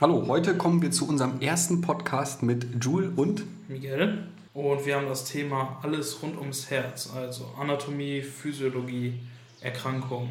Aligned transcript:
Hallo, 0.00 0.24
heute 0.26 0.56
kommen 0.56 0.82
wir 0.82 0.90
zu 0.90 1.06
unserem 1.06 1.40
ersten 1.40 1.80
Podcast 1.80 2.42
mit 2.42 2.66
Jule 2.84 3.12
und 3.14 3.44
Miguel. 3.68 4.26
Und 4.52 4.84
wir 4.84 4.96
haben 4.96 5.06
das 5.06 5.24
Thema 5.24 5.78
alles 5.84 6.20
rund 6.20 6.36
ums 6.36 6.68
Herz, 6.68 7.12
also 7.14 7.48
Anatomie, 7.56 8.20
Physiologie, 8.20 9.20
Erkrankung. 9.60 10.30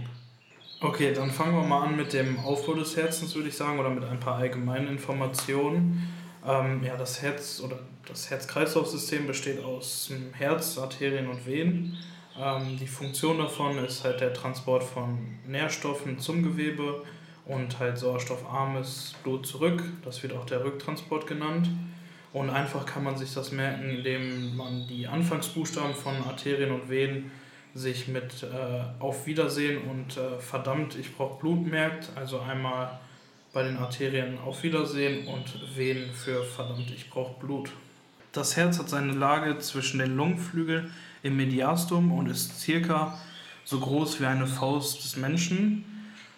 Okay, 0.82 1.14
dann 1.14 1.32
fangen 1.32 1.56
wir 1.56 1.64
mal 1.64 1.88
an 1.88 1.96
mit 1.96 2.12
dem 2.12 2.40
Aufbau 2.40 2.74
des 2.74 2.98
Herzens, 2.98 3.34
würde 3.36 3.48
ich 3.48 3.56
sagen, 3.56 3.80
oder 3.80 3.90
mit 3.90 4.04
ein 4.04 4.20
paar 4.20 4.36
allgemeinen 4.36 4.90
Informationen. 4.90 6.10
Ähm, 6.46 6.84
ja, 6.84 6.98
das 6.98 7.22
Herz 7.22 7.62
oder 7.64 7.80
das 8.06 8.30
Herz-Kreislauf-System 8.30 9.28
besteht 9.28 9.64
aus 9.64 10.12
Herz, 10.34 10.78
Arterien 10.78 11.30
und 11.30 11.48
Venen. 11.48 11.98
Ähm, 12.38 12.78
die 12.78 12.88
Funktion 12.88 13.38
davon 13.38 13.78
ist 13.78 14.04
halt 14.04 14.20
der 14.20 14.34
Transport 14.34 14.84
von 14.84 15.20
Nährstoffen 15.48 16.20
zum 16.20 16.44
Gewebe 16.44 17.04
und 17.46 17.80
halt 17.80 17.98
sauerstoffarmes 17.98 19.16
Blut 19.24 19.46
zurück. 19.46 19.84
Das 20.04 20.24
wird 20.24 20.34
auch 20.34 20.46
der 20.46 20.64
Rücktransport 20.64 21.28
genannt. 21.28 21.70
Und 22.32 22.50
einfach 22.50 22.86
kann 22.86 23.04
man 23.04 23.16
sich 23.16 23.34
das 23.34 23.52
merken, 23.52 23.90
indem 23.90 24.58
man 24.58 24.88
die 24.88 25.08
Anfangsbuchstaben 25.08 25.94
von 25.94 26.16
Arterien 26.24 26.72
und 26.72 26.90
Venen 26.90 27.32
sich 27.76 28.08
mit 28.08 28.44
äh, 28.44 28.48
Auf 29.00 29.28
Wiedersehen 29.28 29.82
und 29.90 30.18
äh, 30.18 30.40
Verdammt, 30.40 30.96
ich 30.96 31.16
brauche 31.16 31.40
Blut 31.40 31.68
merkt. 31.68 32.10
Also 32.16 32.40
einmal 32.40 33.00
bei 33.52 33.64
den 33.64 33.78
Arterien 33.78 34.40
Auf 34.40 34.64
Wiedersehen 34.64 35.28
und 35.28 35.78
Venen 35.78 36.12
für 36.12 36.44
Verdammt, 36.44 36.90
ich 36.92 37.10
brauche 37.10 37.40
Blut. 37.40 37.70
Das 38.32 38.58
Herz 38.58 38.80
hat 38.80 38.90
seine 38.90 39.14
Lage 39.14 39.60
zwischen 39.60 40.00
den 40.00 40.16
Lungenflügeln 40.16 40.92
im 41.22 41.38
Mediastum 41.38 42.12
und 42.12 42.28
ist 42.28 42.60
circa 42.60 43.20
so 43.64 43.80
groß 43.80 44.20
wie 44.20 44.26
eine 44.26 44.48
Faust 44.48 45.04
des 45.04 45.18
Menschen 45.18 45.86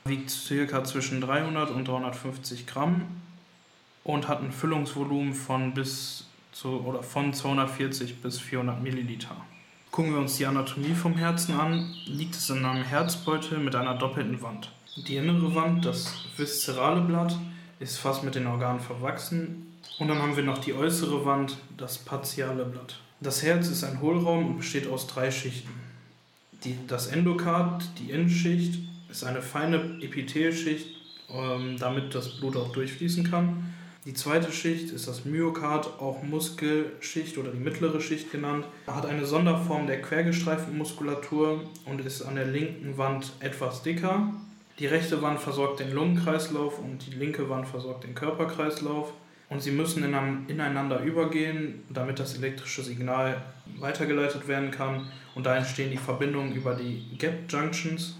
wiegt 0.07 0.31
ca. 0.69 0.83
zwischen 0.83 1.19
300 1.19 1.71
und 1.71 1.87
350 1.87 2.67
Gramm 2.67 3.07
und 4.03 4.27
hat 4.27 4.43
ein 4.43 4.51
Füllungsvolumen 4.51 5.33
von 5.33 5.73
bis 5.73 6.27
zu 6.51 6.79
oder 6.85 7.01
von 7.01 7.33
240 7.33 8.21
bis 8.21 8.39
400 8.39 8.83
Milliliter. 8.83 9.35
Gucken 9.89 10.13
wir 10.13 10.19
uns 10.19 10.37
die 10.37 10.45
Anatomie 10.45 10.93
vom 10.93 11.15
Herzen 11.17 11.59
an, 11.59 11.95
liegt 12.05 12.35
es 12.35 12.51
in 12.51 12.63
einem 12.63 12.83
Herzbeutel 12.83 13.57
mit 13.57 13.73
einer 13.73 13.95
doppelten 13.95 14.43
Wand. 14.43 14.71
Die 15.07 15.15
innere 15.15 15.55
Wand, 15.55 15.85
das 15.85 16.13
viszerale 16.37 17.01
Blatt, 17.01 17.35
ist 17.79 17.97
fast 17.97 18.23
mit 18.23 18.35
den 18.35 18.45
Organen 18.45 18.81
verwachsen 18.81 19.73
und 19.97 20.07
dann 20.07 20.21
haben 20.21 20.35
wir 20.35 20.43
noch 20.43 20.59
die 20.59 20.75
äußere 20.75 21.25
Wand, 21.25 21.57
das 21.77 21.97
partiale 21.97 22.63
Blatt. 22.63 22.99
Das 23.21 23.41
Herz 23.41 23.69
ist 23.69 23.83
ein 23.83 24.01
Hohlraum 24.01 24.45
und 24.45 24.57
besteht 24.57 24.85
aus 24.85 25.07
drei 25.07 25.31
Schichten. 25.31 25.73
Die, 26.63 26.77
das 26.85 27.07
Endokard, 27.07 27.89
die 27.97 28.11
Innenschicht 28.11 28.79
ist 29.15 29.23
eine 29.23 29.41
feine 29.41 29.77
Epithelschicht, 30.01 30.87
ähm, 31.29 31.77
damit 31.79 32.13
das 32.13 32.37
Blut 32.37 32.57
auch 32.57 32.73
durchfließen 32.73 33.29
kann. 33.29 33.73
Die 34.03 34.13
zweite 34.13 34.51
Schicht 34.51 34.91
ist 34.91 35.07
das 35.07 35.25
Myokard, 35.25 35.99
auch 35.99 36.21
Muskelschicht 36.21 37.37
oder 37.37 37.49
die 37.49 37.59
mittlere 37.59 38.01
Schicht 38.01 38.31
genannt. 38.31 38.65
Hat 38.85 39.05
eine 39.05 39.25
Sonderform 39.25 39.87
der 39.87 40.01
quergestreiften 40.01 40.77
Muskulatur 40.77 41.63
und 41.85 42.01
ist 42.01 42.21
an 42.21 42.35
der 42.35 42.45
linken 42.45 42.97
Wand 42.97 43.31
etwas 43.39 43.81
dicker. 43.81 44.33
Die 44.79 44.85
rechte 44.85 45.21
Wand 45.21 45.39
versorgt 45.39 45.79
den 45.79 45.93
Lungenkreislauf 45.93 46.77
und 46.79 46.99
die 47.07 47.15
linke 47.17 47.49
Wand 47.49 47.67
versorgt 47.67 48.03
den 48.03 48.13
Körperkreislauf. 48.13 49.13
Und 49.47 49.61
sie 49.61 49.71
müssen 49.71 50.03
ineinander 50.03 51.01
übergehen, 51.01 51.83
damit 51.89 52.19
das 52.19 52.37
elektrische 52.37 52.83
Signal 52.83 53.41
weitergeleitet 53.79 54.47
werden 54.47 54.71
kann. 54.71 55.07
Und 55.35 55.45
da 55.45 55.55
entstehen 55.55 55.91
die 55.91 55.97
Verbindungen 55.97 56.53
über 56.53 56.75
die 56.75 57.17
Gap 57.17 57.49
Junctions, 57.49 58.17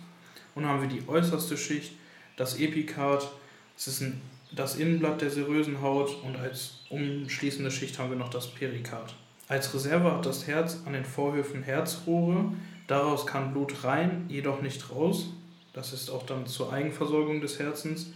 und 0.56 0.66
haben 0.66 0.82
wir 0.82 0.90
die 0.90 1.08
äußerste 1.08 1.58
Schicht, 1.58 1.94
das 2.38 2.58
Epikard. 2.60 3.30
Das 3.76 3.88
ist 3.88 4.02
ein, 4.02 4.22
das 4.52 4.78
Innenblatt 4.78 5.22
der 5.22 5.30
serösen 5.30 5.82
Haut 5.82 6.24
und 6.24 6.38
als 6.38 6.80
umschließende 6.90 7.70
Schicht 7.70 8.00
haben 8.00 8.10
wir 8.10 8.18
noch 8.18 8.30
das 8.30 8.48
Perikard. 8.48 9.14
Als 9.48 9.74
Reserve 9.74 10.12
hat 10.12 10.26
das 10.26 10.48
Herz 10.48 10.80
an 10.86 10.94
den 10.94 11.06
Vorhöfen 11.06 11.62
Herzrohre. 11.62 12.54
Daraus 12.88 13.28
kann 13.28 13.52
Blut 13.52 13.84
rein, 13.84 14.26
jedoch 14.28 14.62
nicht 14.62 14.90
raus. 14.90 15.28
Das 15.74 15.94
ist 15.94 16.10
auch 16.10 16.26
dann 16.26 16.48
zur 16.48 16.72
Eigenversorgung 16.72 17.42
des 17.42 17.60
Herzens. 17.60 18.14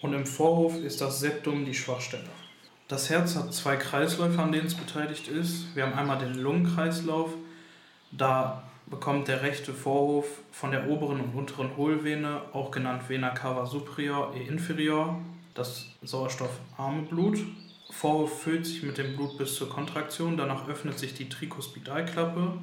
Und 0.00 0.14
im 0.14 0.26
Vorhof 0.26 0.76
ist 0.82 1.00
das 1.00 1.20
Septum 1.20 1.64
die 1.64 1.74
Schwachstelle. 1.74 2.24
Das 2.88 3.10
Herz 3.10 3.36
hat 3.36 3.52
zwei 3.52 3.76
Kreisläufe, 3.76 4.40
an 4.40 4.52
denen 4.52 4.66
es 4.66 4.74
beteiligt 4.74 5.28
ist. 5.28 5.76
Wir 5.76 5.84
haben 5.84 5.92
einmal 5.92 6.18
den 6.18 6.34
Lungenkreislauf. 6.34 7.34
Da 8.10 8.67
bekommt 8.90 9.28
der 9.28 9.42
rechte 9.42 9.72
Vorhof 9.72 10.26
von 10.50 10.70
der 10.70 10.88
oberen 10.88 11.20
und 11.20 11.34
unteren 11.34 11.76
Hohlvene, 11.76 12.42
auch 12.52 12.70
genannt 12.70 13.08
Vena 13.08 13.30
cava 13.30 13.66
superior 13.66 14.34
e 14.34 14.46
inferior, 14.46 15.18
das 15.54 15.86
sauerstoffarme 16.02 17.02
Blut. 17.02 17.38
Vorhof 17.90 18.42
füllt 18.42 18.66
sich 18.66 18.82
mit 18.82 18.98
dem 18.98 19.16
Blut 19.16 19.38
bis 19.38 19.54
zur 19.54 19.68
Kontraktion, 19.68 20.36
danach 20.36 20.68
öffnet 20.68 20.98
sich 20.98 21.14
die 21.14 21.28
Trikospidalklappe 21.28 22.58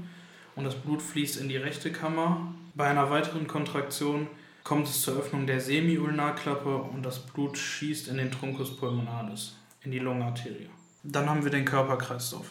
und 0.56 0.64
das 0.64 0.76
Blut 0.76 1.02
fließt 1.02 1.42
in 1.42 1.50
die 1.50 1.58
rechte 1.58 1.92
Kammer. 1.92 2.54
Bei 2.76 2.88
einer 2.88 3.10
weiteren 3.10 3.48
Kontraktion 3.48 4.28
kommt 4.64 4.88
es 4.88 5.02
zur 5.02 5.18
Öffnung 5.18 5.46
der 5.48 5.62
Semiulnarklappe 5.62 6.76
und 6.76 7.04
das 7.04 7.20
Blut 7.20 7.58
schießt 7.58 8.08
in 8.08 8.18
den 8.18 8.32
Truncus 8.32 8.76
pulmonalis, 8.78 9.56
in 9.84 9.92
die 9.92 10.00
Lungenarterie. 10.00 10.70
Dann 11.04 11.30
haben 11.30 11.44
wir 11.44 11.52
den 11.52 11.66
Körperkreislauf. 11.66 12.48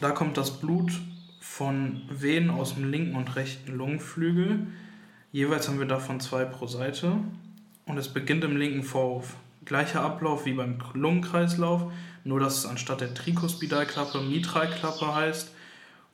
Da 0.00 0.10
kommt 0.10 0.36
das 0.36 0.58
Blut 0.58 0.92
von 1.42 2.02
Venen 2.08 2.50
aus 2.50 2.76
dem 2.76 2.88
linken 2.88 3.16
und 3.16 3.34
rechten 3.34 3.72
Lungenflügel. 3.76 4.68
Jeweils 5.32 5.66
haben 5.68 5.80
wir 5.80 5.86
davon 5.86 6.20
zwei 6.20 6.44
pro 6.44 6.68
Seite. 6.68 7.16
Und 7.84 7.98
es 7.98 8.08
beginnt 8.08 8.44
im 8.44 8.56
linken 8.56 8.84
Vorhof. 8.84 9.34
Gleicher 9.64 10.02
Ablauf 10.02 10.46
wie 10.46 10.52
beim 10.52 10.78
Lungenkreislauf, 10.94 11.92
nur 12.22 12.38
dass 12.38 12.58
es 12.58 12.66
anstatt 12.66 13.00
der 13.00 13.14
Trikospidalklappe 13.14 14.20
Mitralklappe 14.20 15.14
heißt 15.14 15.52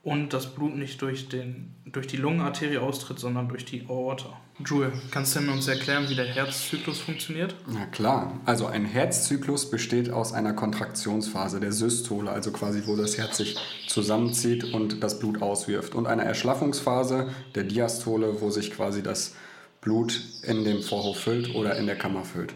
und 0.03 0.33
das 0.33 0.53
Blut 0.53 0.75
nicht 0.75 1.01
durch, 1.01 1.27
den, 1.29 1.75
durch 1.85 2.07
die 2.07 2.17
Lungenarterie 2.17 2.77
austritt, 2.77 3.19
sondern 3.19 3.49
durch 3.49 3.65
die 3.65 3.85
Aorta. 3.87 4.39
Jule, 4.65 4.91
kannst 5.11 5.35
du 5.35 5.39
uns 5.39 5.67
erklären, 5.67 6.09
wie 6.09 6.15
der 6.15 6.25
Herzzyklus 6.25 6.99
funktioniert? 6.99 7.55
Na 7.67 7.85
klar. 7.85 8.39
Also 8.45 8.65
ein 8.65 8.85
Herzzyklus 8.85 9.69
besteht 9.69 10.09
aus 10.09 10.33
einer 10.33 10.53
Kontraktionsphase 10.53 11.59
der 11.59 11.71
Systole, 11.71 12.29
also 12.29 12.51
quasi 12.51 12.83
wo 12.85 12.95
das 12.95 13.17
Herz 13.17 13.37
sich 13.37 13.57
zusammenzieht 13.87 14.73
und 14.73 15.03
das 15.03 15.19
Blut 15.19 15.41
auswirft, 15.41 15.95
und 15.95 16.07
einer 16.07 16.23
Erschlaffungsphase 16.23 17.29
der 17.55 17.63
Diastole, 17.63 18.41
wo 18.41 18.49
sich 18.49 18.71
quasi 18.71 19.01
das 19.01 19.35
Blut 19.81 20.21
in 20.43 20.65
dem 20.65 20.81
Vorhof 20.81 21.17
füllt 21.19 21.55
oder 21.55 21.77
in 21.77 21.85
der 21.85 21.97
Kammer 21.97 22.25
füllt. 22.25 22.53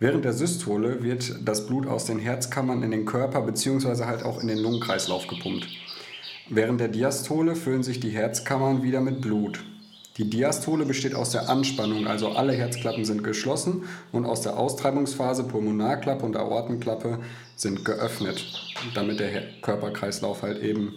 Während 0.00 0.24
der 0.24 0.32
Systole 0.32 1.04
wird 1.04 1.36
das 1.44 1.66
Blut 1.66 1.86
aus 1.86 2.04
den 2.04 2.18
Herzkammern 2.18 2.82
in 2.82 2.90
den 2.90 3.04
Körper 3.06 3.42
bzw. 3.42 4.04
halt 4.04 4.24
auch 4.24 4.40
in 4.40 4.48
den 4.48 4.58
Lungenkreislauf 4.58 5.28
gepumpt. 5.28 5.68
Während 6.50 6.78
der 6.78 6.88
Diastole 6.88 7.56
füllen 7.56 7.82
sich 7.82 8.00
die 8.00 8.10
Herzkammern 8.10 8.82
wieder 8.82 9.00
mit 9.00 9.22
Blut. 9.22 9.60
Die 10.18 10.28
Diastole 10.28 10.84
besteht 10.84 11.14
aus 11.14 11.30
der 11.30 11.48
Anspannung, 11.48 12.06
also 12.06 12.28
alle 12.28 12.52
Herzklappen 12.52 13.06
sind 13.06 13.24
geschlossen 13.24 13.84
und 14.12 14.26
aus 14.26 14.42
der 14.42 14.58
Austreibungsphase 14.58 15.44
Pulmonarklappe 15.44 16.24
und 16.24 16.36
Aortenklappe 16.36 17.18
sind 17.56 17.84
geöffnet, 17.84 18.44
damit 18.94 19.20
der 19.20 19.42
Körperkreislauf 19.62 20.42
halt 20.42 20.62
eben, 20.62 20.92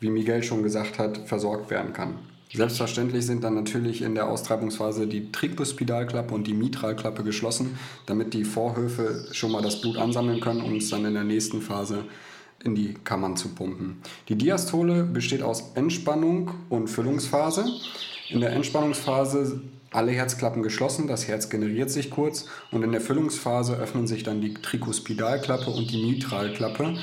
wie 0.00 0.10
Miguel 0.10 0.42
schon 0.42 0.64
gesagt 0.64 0.98
hat, 0.98 1.28
versorgt 1.28 1.70
werden 1.70 1.92
kann. 1.92 2.18
Selbstverständlich 2.52 3.24
sind 3.24 3.44
dann 3.44 3.54
natürlich 3.54 4.02
in 4.02 4.16
der 4.16 4.28
Austreibungsphase 4.28 5.06
die 5.06 5.30
Trikospidalklappe 5.30 6.34
und 6.34 6.46
die 6.46 6.54
Mitralklappe 6.54 7.22
geschlossen, 7.22 7.78
damit 8.06 8.34
die 8.34 8.44
Vorhöfe 8.44 9.26
schon 9.30 9.52
mal 9.52 9.62
das 9.62 9.80
Blut 9.80 9.96
ansammeln 9.96 10.40
können, 10.40 10.62
um 10.62 10.76
es 10.76 10.90
dann 10.90 11.04
in 11.04 11.14
der 11.14 11.24
nächsten 11.24 11.62
Phase 11.62 12.04
in 12.64 12.74
die 12.74 12.94
Kammern 13.04 13.36
zu 13.36 13.48
pumpen. 13.48 13.98
Die 14.28 14.36
Diastole 14.36 15.04
besteht 15.04 15.42
aus 15.42 15.72
Entspannung 15.74 16.50
und 16.68 16.88
Füllungsphase. 16.88 17.66
In 18.30 18.40
der 18.40 18.52
Entspannungsphase 18.52 19.62
alle 19.90 20.12
Herzklappen 20.12 20.62
geschlossen, 20.62 21.06
das 21.06 21.28
Herz 21.28 21.48
generiert 21.48 21.90
sich 21.90 22.10
kurz 22.10 22.46
und 22.70 22.82
in 22.82 22.92
der 22.92 23.00
Füllungsphase 23.00 23.74
öffnen 23.74 24.06
sich 24.06 24.22
dann 24.22 24.40
die 24.40 24.54
Trikospidalklappe 24.54 25.70
und 25.70 25.90
die 25.90 26.04
Mitralklappe, 26.04 26.98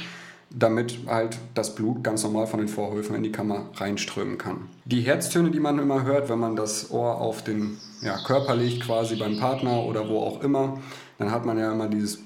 damit 0.52 1.00
halt 1.07 1.40
das 1.56 1.74
Blut 1.74 2.04
ganz 2.04 2.24
normal 2.24 2.46
von 2.46 2.60
den 2.60 2.68
Vorhöfen 2.68 3.16
in 3.16 3.24
die 3.24 3.31
Kammer 3.31 3.69
reinströmen 3.75 4.38
kann. 4.38 4.69
Die 4.86 5.01
Herztöne, 5.01 5.50
die 5.50 5.60
man 5.60 5.80
immer 5.80 6.04
hört, 6.04 6.30
wenn 6.30 6.40
man 6.40 6.56
das 6.56 6.92
Ohr 6.92 7.19
auf 7.19 7.44
den 7.44 7.78
ja, 8.01 8.18
Körper 8.24 8.56
legt, 8.56 8.84
quasi 8.84 9.16
beim 9.16 9.40
Partner 9.40 9.84
oder 9.84 10.08
wo 10.08 10.19
auch 10.19 10.44
immer, 10.44 10.80
dann 11.18 11.31
hat 11.31 11.46
man 11.46 11.58
ja 11.58 11.72
immer 11.72 11.88
dieses 11.88 12.19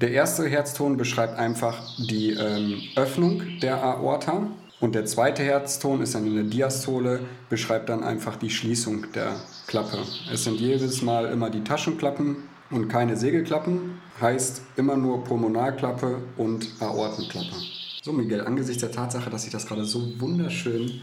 der 0.00 0.12
erste 0.12 0.46
Herzton 0.48 0.96
beschreibt 0.96 1.38
einfach 1.38 1.82
die 1.98 2.30
ähm, 2.30 2.80
Öffnung 2.96 3.42
der 3.60 3.82
Aorta 3.82 4.48
und 4.80 4.94
der 4.94 5.06
zweite 5.06 5.42
Herzton 5.42 6.02
ist 6.02 6.14
dann 6.14 6.26
in 6.26 6.36
der 6.36 6.44
Diastole, 6.44 7.20
beschreibt 7.50 7.88
dann 7.88 8.04
einfach 8.04 8.36
die 8.36 8.50
Schließung 8.50 9.10
der 9.12 9.34
Klappe. 9.66 9.98
Es 10.32 10.44
sind 10.44 10.60
jedes 10.60 11.02
Mal 11.02 11.26
immer 11.26 11.50
die 11.50 11.64
Taschenklappen 11.64 12.36
und 12.70 12.88
keine 12.88 13.16
Segelklappen, 13.16 14.00
heißt 14.20 14.62
immer 14.76 14.96
nur 14.96 15.24
Pulmonalklappe 15.24 16.18
und 16.36 16.68
Aortenklappe. 16.78 17.56
So, 18.02 18.12
Miguel, 18.12 18.42
angesichts 18.42 18.80
der 18.80 18.92
Tatsache, 18.92 19.30
dass 19.30 19.44
ich 19.44 19.50
das 19.50 19.66
gerade 19.66 19.84
so 19.84 20.20
wunderschön 20.20 21.00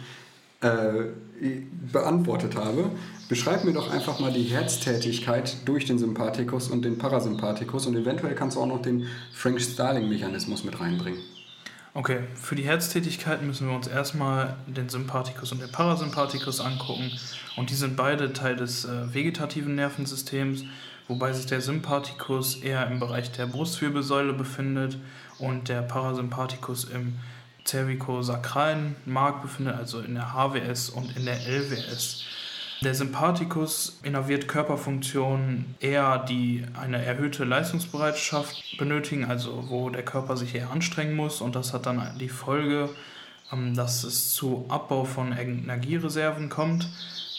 äh, 0.65 1.61
beantwortet 1.91 2.55
habe. 2.55 2.89
Beschreib 3.29 3.65
mir 3.65 3.73
doch 3.73 3.91
einfach 3.91 4.19
mal 4.19 4.31
die 4.31 4.43
Herztätigkeit 4.43 5.57
durch 5.65 5.85
den 5.85 5.99
Sympathikus 5.99 6.69
und 6.69 6.83
den 6.83 6.97
Parasympathikus 6.97 7.85
und 7.85 7.95
eventuell 7.95 8.35
kannst 8.35 8.57
du 8.57 8.61
auch 8.61 8.67
noch 8.67 8.81
den 8.81 9.07
Frank-Starling-Mechanismus 9.33 10.63
mit 10.63 10.79
reinbringen. 10.79 11.19
Okay, 11.93 12.19
für 12.35 12.55
die 12.55 12.63
Herztätigkeit 12.63 13.41
müssen 13.41 13.67
wir 13.67 13.75
uns 13.75 13.87
erstmal 13.87 14.57
den 14.67 14.89
Sympathikus 14.89 15.51
und 15.51 15.61
den 15.61 15.71
Parasympathikus 15.71 16.59
angucken. 16.59 17.11
Und 17.55 17.69
die 17.69 17.75
sind 17.75 17.95
beide 17.95 18.33
Teil 18.33 18.55
des 18.55 18.85
äh, 18.85 19.13
vegetativen 19.13 19.75
Nervensystems, 19.75 20.63
wobei 21.07 21.31
sich 21.31 21.45
der 21.45 21.61
Sympathikus 21.61 22.55
eher 22.55 22.87
im 22.87 22.99
Bereich 22.99 23.31
der 23.31 23.45
Brustwirbelsäule 23.45 24.33
befindet 24.33 24.97
und 25.39 25.69
der 25.69 25.81
Parasympathikus 25.81 26.85
im 26.85 27.13
cervicosakralen 27.65 28.95
Mark 29.05 29.41
befindet, 29.41 29.75
also 29.75 29.99
in 29.99 30.15
der 30.15 30.33
HWS 30.33 30.89
und 30.89 31.15
in 31.17 31.25
der 31.25 31.37
LWS. 31.47 32.23
Der 32.81 32.93
Sympathikus 32.93 33.99
innerviert 34.03 34.47
Körperfunktionen 34.47 35.75
eher, 35.79 36.19
die 36.19 36.65
eine 36.79 37.03
erhöhte 37.03 37.45
Leistungsbereitschaft 37.45 38.77
benötigen, 38.77 39.25
also 39.25 39.69
wo 39.69 39.89
der 39.89 40.03
Körper 40.03 40.37
sich 40.37 40.55
eher 40.55 40.71
anstrengen 40.71 41.15
muss 41.15 41.41
und 41.41 41.55
das 41.55 41.73
hat 41.73 41.85
dann 41.85 42.17
die 42.19 42.29
Folge, 42.29 42.89
ähm, 43.51 43.75
dass 43.75 44.03
es 44.03 44.33
zu 44.33 44.65
Abbau 44.67 45.05
von 45.05 45.31
Energiereserven 45.31 46.49
kommt. 46.49 46.89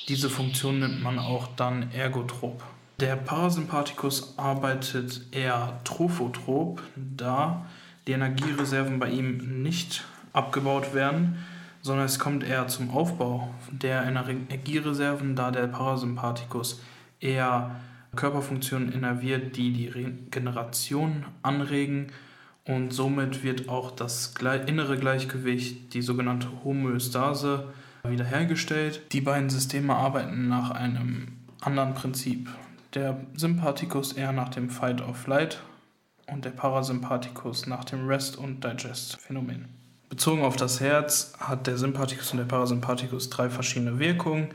Diese 0.08 0.30
Funktion 0.30 0.80
nennt 0.80 1.02
man 1.02 1.18
auch 1.18 1.48
dann 1.56 1.92
ergotrop. 1.92 2.62
Der 2.98 3.14
Parasympathikus 3.16 4.38
arbeitet 4.38 5.26
eher 5.32 5.80
trophotrop, 5.84 6.80
da 6.96 7.66
die 8.06 8.12
Energiereserven 8.12 8.98
bei 8.98 9.10
ihm 9.10 9.62
nicht 9.62 10.04
abgebaut 10.36 10.94
werden 10.94 11.38
sondern 11.86 12.06
es 12.06 12.18
kommt 12.18 12.42
eher 12.42 12.66
zum 12.66 12.90
Aufbau 12.90 13.54
der 13.70 14.02
Energiereserven, 14.04 15.36
da 15.36 15.52
der 15.52 15.68
Parasympathikus 15.68 16.82
eher 17.20 17.76
Körperfunktionen 18.16 18.92
innerviert, 18.92 19.56
die 19.56 19.72
die 19.72 19.88
Regeneration 19.88 21.24
anregen 21.42 22.08
und 22.64 22.92
somit 22.92 23.44
wird 23.44 23.68
auch 23.68 23.92
das 23.92 24.34
innere 24.66 24.98
Gleichgewicht, 24.98 25.94
die 25.94 26.02
sogenannte 26.02 26.48
Homöostase, 26.64 27.72
wiederhergestellt. 28.02 29.12
Die 29.12 29.20
beiden 29.20 29.50
Systeme 29.50 29.94
arbeiten 29.94 30.48
nach 30.48 30.72
einem 30.72 31.28
anderen 31.60 31.94
Prinzip. 31.94 32.48
Der 32.94 33.20
Sympathikus 33.36 34.12
eher 34.12 34.32
nach 34.32 34.48
dem 34.48 34.70
Fight 34.70 35.00
of 35.02 35.16
Flight 35.16 35.60
und 36.26 36.44
der 36.44 36.50
Parasympathikus 36.50 37.66
nach 37.66 37.84
dem 37.84 38.06
Rest- 38.06 38.36
und 38.36 38.64
Digest-Phänomen. 38.64 39.85
Bezogen 40.08 40.42
auf 40.42 40.56
das 40.56 40.80
Herz 40.80 41.32
hat 41.40 41.66
der 41.66 41.76
Sympathikus 41.76 42.30
und 42.30 42.38
der 42.38 42.44
Parasympathikus 42.44 43.28
drei 43.28 43.50
verschiedene 43.50 43.98
Wirkungen. 43.98 44.48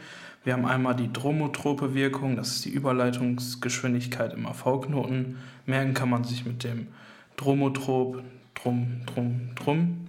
Wir 0.43 0.53
haben 0.53 0.65
einmal 0.65 0.95
die 0.95 1.11
dromotrope 1.11 1.93
Wirkung, 1.93 2.35
das 2.35 2.55
ist 2.55 2.65
die 2.65 2.69
Überleitungsgeschwindigkeit 2.69 4.33
im 4.33 4.47
AV-Knoten. 4.47 5.37
Merken 5.65 5.93
kann 5.93 6.09
man 6.09 6.23
sich 6.23 6.45
mit 6.45 6.63
dem 6.63 6.87
Dromotrop, 7.35 8.23
Drum, 8.55 9.01
Drum, 9.05 9.49
Drum. 9.55 10.07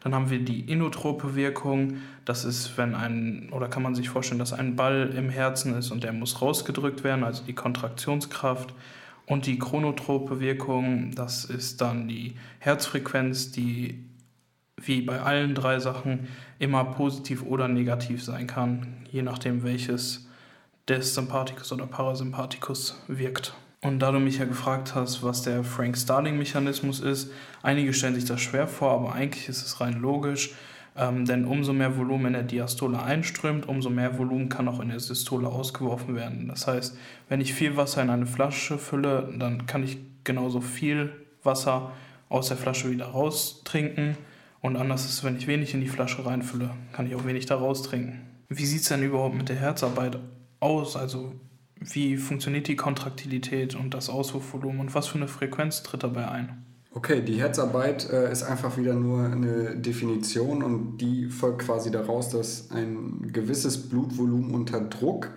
Dann 0.00 0.14
haben 0.14 0.30
wir 0.30 0.44
die 0.44 0.60
inotrope 0.60 1.34
Wirkung, 1.34 1.98
das 2.24 2.44
ist, 2.44 2.76
wenn 2.76 2.94
ein, 2.94 3.48
oder 3.52 3.68
kann 3.68 3.82
man 3.82 3.94
sich 3.94 4.08
vorstellen, 4.08 4.38
dass 4.38 4.52
ein 4.52 4.74
Ball 4.74 5.12
im 5.14 5.30
Herzen 5.30 5.76
ist 5.76 5.90
und 5.90 6.02
der 6.02 6.12
muss 6.12 6.40
rausgedrückt 6.42 7.04
werden, 7.04 7.22
also 7.22 7.44
die 7.44 7.54
Kontraktionskraft. 7.54 8.74
Und 9.26 9.46
die 9.46 9.58
chronotrope 9.58 10.40
Wirkung, 10.40 11.12
das 11.14 11.44
ist 11.44 11.80
dann 11.80 12.08
die 12.08 12.34
Herzfrequenz, 12.58 13.52
die 13.52 14.09
wie 14.82 15.02
bei 15.02 15.20
allen 15.20 15.54
drei 15.54 15.78
Sachen 15.78 16.28
immer 16.58 16.84
positiv 16.84 17.42
oder 17.42 17.68
negativ 17.68 18.24
sein 18.24 18.46
kann, 18.46 18.86
je 19.10 19.22
nachdem 19.22 19.62
welches 19.62 20.28
des 20.88 21.14
Sympathikus 21.14 21.72
oder 21.72 21.86
Parasympathikus 21.86 23.02
wirkt. 23.06 23.54
Und 23.82 24.00
da 24.00 24.12
du 24.12 24.18
mich 24.18 24.38
ja 24.38 24.44
gefragt 24.44 24.94
hast, 24.94 25.22
was 25.22 25.42
der 25.42 25.64
Frank-Starling-Mechanismus 25.64 27.00
ist, 27.00 27.30
einige 27.62 27.94
stellen 27.94 28.14
sich 28.14 28.26
das 28.26 28.40
schwer 28.40 28.66
vor, 28.66 28.92
aber 28.92 29.14
eigentlich 29.14 29.48
ist 29.48 29.64
es 29.64 29.80
rein 29.80 30.00
logisch, 30.00 30.54
ähm, 30.96 31.24
denn 31.24 31.46
umso 31.46 31.72
mehr 31.72 31.96
Volumen 31.96 32.26
in 32.26 32.32
der 32.34 32.42
Diastole 32.42 33.02
einströmt, 33.02 33.66
umso 33.66 33.88
mehr 33.88 34.18
Volumen 34.18 34.50
kann 34.50 34.68
auch 34.68 34.80
in 34.80 34.90
der 34.90 35.00
Systole 35.00 35.48
ausgeworfen 35.48 36.14
werden. 36.14 36.48
Das 36.48 36.66
heißt, 36.66 36.98
wenn 37.28 37.40
ich 37.40 37.54
viel 37.54 37.76
Wasser 37.76 38.02
in 38.02 38.10
eine 38.10 38.26
Flasche 38.26 38.76
fülle, 38.76 39.32
dann 39.38 39.66
kann 39.66 39.82
ich 39.82 39.98
genauso 40.24 40.60
viel 40.60 41.12
Wasser 41.42 41.92
aus 42.28 42.48
der 42.48 42.58
Flasche 42.58 42.90
wieder 42.90 43.06
raustrinken 43.06 44.18
und 44.62 44.76
anders 44.76 45.06
ist, 45.06 45.24
wenn 45.24 45.36
ich 45.36 45.46
wenig 45.46 45.74
in 45.74 45.80
die 45.80 45.88
Flasche 45.88 46.24
reinfülle, 46.24 46.70
kann 46.92 47.06
ich 47.06 47.14
auch 47.14 47.24
wenig 47.24 47.46
daraus 47.46 47.82
trinken. 47.82 48.20
Wie 48.48 48.66
sieht 48.66 48.82
es 48.82 48.88
denn 48.88 49.02
überhaupt 49.02 49.36
mit 49.36 49.48
der 49.48 49.56
Herzarbeit 49.56 50.18
aus? 50.58 50.96
Also 50.96 51.32
wie 51.80 52.16
funktioniert 52.16 52.68
die 52.68 52.76
Kontraktilität 52.76 53.74
und 53.74 53.94
das 53.94 54.10
Auswurfvolumen 54.10 54.80
und 54.80 54.94
was 54.94 55.06
für 55.06 55.16
eine 55.16 55.28
Frequenz 55.28 55.82
tritt 55.82 56.02
dabei 56.02 56.28
ein? 56.28 56.64
Okay, 56.92 57.22
die 57.22 57.40
Herzarbeit 57.40 58.10
äh, 58.10 58.30
ist 58.32 58.42
einfach 58.42 58.76
wieder 58.76 58.94
nur 58.94 59.24
eine 59.24 59.76
Definition 59.76 60.62
und 60.62 60.98
die 60.98 61.26
folgt 61.26 61.62
quasi 61.62 61.90
daraus, 61.90 62.30
dass 62.30 62.70
ein 62.72 63.30
gewisses 63.32 63.88
Blutvolumen 63.88 64.52
unter 64.52 64.80
Druck 64.80 65.30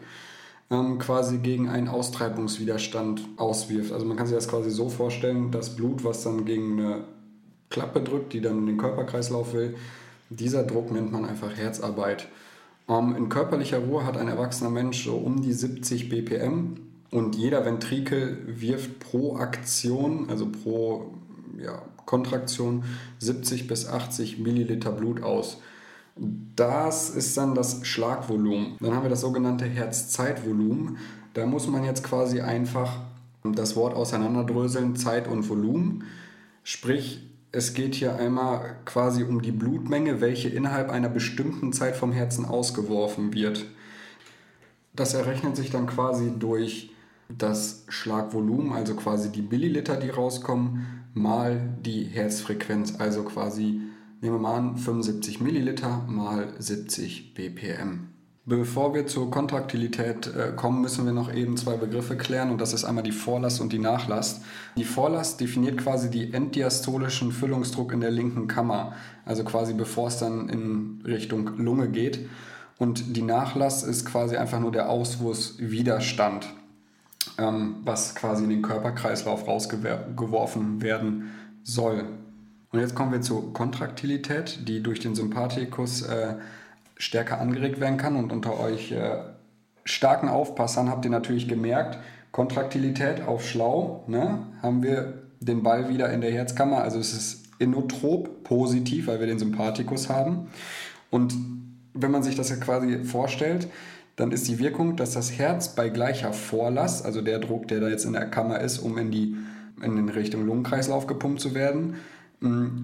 ähm, 0.71 0.97
quasi 0.97 1.37
gegen 1.37 1.69
einen 1.69 1.87
Austreibungswiderstand 1.87 3.21
auswirft. 3.37 3.91
Also 3.93 4.05
man 4.05 4.17
kann 4.17 4.25
sich 4.25 4.35
das 4.35 4.47
quasi 4.47 4.71
so 4.71 4.89
vorstellen, 4.89 5.51
das 5.51 5.75
Blut, 5.75 6.03
was 6.03 6.23
dann 6.23 6.43
gegen 6.45 6.79
eine 6.79 7.03
Klappe 7.73 8.01
drückt, 8.01 8.31
die 8.31 8.39
dann 8.39 8.59
in 8.59 8.65
den 8.67 8.77
Körperkreislauf 8.77 9.53
will. 9.53 9.75
Dieser 10.29 10.63
Druck 10.63 10.91
nennt 10.91 11.11
man 11.11 11.25
einfach 11.25 11.57
Herzarbeit. 11.57 12.27
Ähm, 12.87 13.15
in 13.17 13.29
körperlicher 13.29 13.79
Ruhe 13.79 14.05
hat 14.05 14.15
ein 14.15 14.27
erwachsener 14.27 14.69
Mensch 14.69 15.03
so 15.03 15.15
um 15.15 15.41
die 15.41 15.53
70 15.53 16.07
BPM 16.07 16.77
und 17.11 17.35
jeder 17.35 17.65
Ventrikel 17.65 18.37
wirft 18.45 18.99
pro 18.99 19.37
Aktion, 19.37 20.29
also 20.29 20.47
pro 20.47 21.13
ja, 21.57 21.81
Kontraktion, 22.05 22.83
70 23.19 23.67
bis 23.67 23.87
80 23.87 24.39
Milliliter 24.39 24.91
Blut 24.91 25.23
aus. 25.23 25.57
Das 26.55 27.09
ist 27.09 27.35
dann 27.37 27.55
das 27.55 27.85
Schlagvolumen. 27.87 28.77
Dann 28.79 28.93
haben 28.93 29.03
wir 29.03 29.09
das 29.09 29.21
sogenannte 29.21 29.65
Herzzeitvolumen. 29.65 30.97
Da 31.33 31.47
muss 31.47 31.67
man 31.67 31.83
jetzt 31.83 32.03
quasi 32.03 32.41
einfach 32.41 32.99
das 33.43 33.75
Wort 33.75 33.95
auseinanderdröseln, 33.95 34.95
Zeit 34.95 35.27
und 35.27 35.49
Volumen. 35.49 36.03
Sprich, 36.63 37.32
es 37.55 37.75
geht 37.75 37.93
hier 37.93 38.15
einmal 38.15 38.77
quasi 38.83 39.23
um 39.23 39.41
die 39.41 39.51
Blutmenge, 39.51 40.21
welche 40.21 40.49
innerhalb 40.49 40.89
einer 40.89 41.07
bestimmten 41.07 41.71
Zeit 41.71 41.95
vom 41.95 42.11
Herzen 42.11 42.45
ausgeworfen 42.45 43.31
wird. 43.33 43.65
Das 44.95 45.13
errechnet 45.13 45.55
sich 45.55 45.69
dann 45.69 45.85
quasi 45.85 46.33
durch 46.37 46.91
das 47.29 47.85
Schlagvolumen, 47.89 48.73
also 48.73 48.95
quasi 48.95 49.31
die 49.31 49.43
Milliliter, 49.43 49.97
die 49.97 50.09
rauskommen, 50.09 51.05
mal 51.13 51.77
die 51.85 52.05
Herzfrequenz, 52.05 52.95
also 52.97 53.23
quasi, 53.23 53.81
nehmen 54.21 54.35
wir 54.35 54.39
mal 54.39 54.55
an, 54.55 54.77
75 54.77 55.39
Milliliter 55.39 56.03
mal 56.07 56.53
70 56.57 57.35
BPM. 57.35 58.12
Bevor 58.45 58.93
wir 58.93 59.07
zur 59.07 59.31
Kontraktilität 59.31 60.27
äh, 60.27 60.51
kommen, 60.53 60.81
müssen 60.81 61.05
wir 61.05 61.13
noch 61.13 61.33
eben 61.33 61.55
zwei 61.55 61.77
Begriffe 61.77 62.17
klären 62.17 62.51
und 62.51 62.59
das 62.59 62.73
ist 62.73 62.83
einmal 62.83 63.05
die 63.05 63.13
Vorlast 63.13 63.61
und 63.61 63.71
die 63.71 63.79
Nachlast. 63.79 64.43
Die 64.75 64.83
Vorlast 64.83 65.39
definiert 65.39 65.77
quasi 65.77 66.09
die 66.09 66.33
enddiastolischen 66.33 67.31
Füllungsdruck 67.31 67.93
in 67.93 68.01
der 68.01 68.11
linken 68.11 68.49
Kammer, 68.49 68.95
also 69.23 69.45
quasi 69.45 69.73
bevor 69.73 70.09
es 70.09 70.17
dann 70.17 70.49
in 70.49 71.01
Richtung 71.05 71.57
Lunge 71.57 71.87
geht. 71.87 72.27
Und 72.79 73.15
die 73.15 73.21
Nachlast 73.21 73.87
ist 73.87 74.05
quasi 74.05 74.35
einfach 74.35 74.59
nur 74.59 74.73
der 74.73 74.89
Auswurfswiderstand, 74.89 76.49
ähm, 77.37 77.77
was 77.85 78.13
quasi 78.13 78.43
in 78.43 78.49
den 78.49 78.61
Körperkreislauf 78.61 79.47
rausgeworfen 79.47 80.81
werden 80.81 81.31
soll. 81.63 82.03
Und 82.73 82.79
jetzt 82.81 82.93
kommen 82.93 83.13
wir 83.13 83.21
zur 83.21 83.53
Kontraktilität, 83.53 84.67
die 84.67 84.83
durch 84.83 84.99
den 84.99 85.15
Sympathikus 85.15 86.01
äh, 86.01 86.35
stärker 87.03 87.39
angeregt 87.39 87.79
werden 87.79 87.97
kann. 87.97 88.15
Und 88.15 88.31
unter 88.31 88.59
euch 88.59 88.91
äh, 88.91 89.17
starken 89.83 90.29
Aufpassern 90.29 90.89
habt 90.89 91.05
ihr 91.05 91.11
natürlich 91.11 91.47
gemerkt, 91.47 91.99
Kontraktilität 92.31 93.27
auf 93.27 93.47
schlau, 93.47 94.03
ne, 94.07 94.39
haben 94.61 94.81
wir 94.81 95.23
den 95.39 95.61
Ball 95.61 95.89
wieder 95.89 96.11
in 96.11 96.21
der 96.21 96.31
Herzkammer. 96.31 96.81
Also 96.81 96.97
es 96.97 97.13
ist 97.13 97.43
inotrop 97.59 98.43
positiv, 98.43 99.07
weil 99.07 99.19
wir 99.19 99.27
den 99.27 99.39
Sympathikus 99.39 100.09
haben. 100.09 100.47
Und 101.11 101.35
wenn 101.93 102.09
man 102.09 102.23
sich 102.23 102.35
das 102.35 102.49
ja 102.49 102.55
quasi 102.55 103.03
vorstellt, 103.03 103.67
dann 104.15 104.31
ist 104.31 104.47
die 104.47 104.59
Wirkung, 104.59 104.95
dass 104.95 105.11
das 105.11 105.37
Herz 105.37 105.75
bei 105.75 105.89
gleicher 105.89 106.33
Vorlast, 106.33 107.05
also 107.05 107.21
der 107.21 107.39
Druck, 107.39 107.67
der 107.67 107.81
da 107.81 107.89
jetzt 107.89 108.05
in 108.05 108.13
der 108.13 108.29
Kammer 108.29 108.61
ist, 108.61 108.79
um 108.79 108.97
in 108.97 109.11
die 109.11 109.35
in 109.81 110.07
Richtung 110.09 110.45
Lungenkreislauf 110.45 111.07
gepumpt 111.07 111.41
zu 111.41 111.53
werden, 111.53 111.95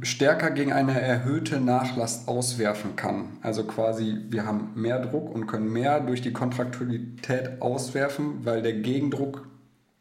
stärker 0.03 0.51
gegen 0.51 0.71
eine 0.71 0.99
erhöhte 0.99 1.59
Nachlast 1.59 2.27
auswerfen 2.27 2.95
kann. 2.95 3.37
Also 3.41 3.65
quasi, 3.65 4.17
wir 4.29 4.45
haben 4.45 4.71
mehr 4.75 4.99
Druck 4.99 5.33
und 5.33 5.47
können 5.47 5.71
mehr 5.71 5.99
durch 5.99 6.21
die 6.21 6.31
Kontraktilität 6.31 7.61
auswerfen, 7.61 8.45
weil 8.45 8.61
der 8.61 8.73
Gegendruck 8.73 9.47